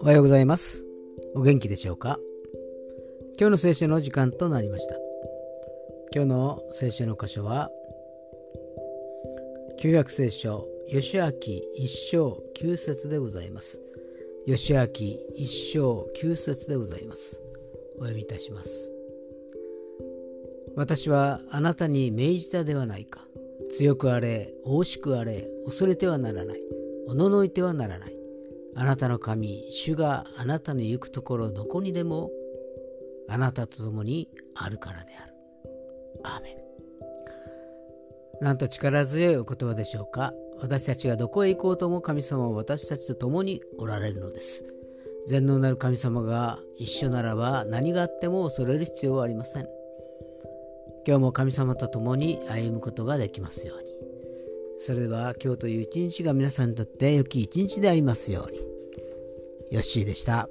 [0.00, 0.84] おはようございます。
[1.34, 2.20] お元気でしょうか？
[3.36, 4.94] 今日の聖書の時間となりました。
[6.14, 7.68] 今日の聖書の箇所は、
[9.80, 11.32] 旧約聖書、吉明
[11.74, 13.82] 一章九節でございます。
[14.46, 14.84] 吉明
[15.34, 17.42] 一章九節でございます。
[17.96, 18.92] お読みいたします。
[20.76, 23.26] 私はあなたに命じたではないか。
[23.70, 26.60] 強くあれ、大しくあれ、恐れてはならない。
[27.06, 28.16] おののいてはならない。
[28.76, 32.30] あなたの神、主があなたの行くところどこにでも
[33.28, 35.34] あなたと共にあるからである。
[36.24, 36.56] アーメン。
[38.40, 40.32] なんと力強いお言葉でしょうか。
[40.60, 44.64] 私たちがどこへ行こうとも神様は私たちと共におられるのです。
[45.26, 49.68] 全能なる神様が一緒ならば何があっても恐れる必要はありません。
[51.06, 53.92] 今日も神様と共に歩むことができますように。
[54.78, 58.58] それでは今日という一日が皆さんにとって良き一日でありますように。
[59.70, 60.48] ヨッシーでした。